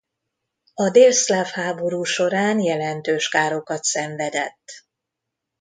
[0.73, 4.85] A délszláv háború során jelentős károkat szenvedett.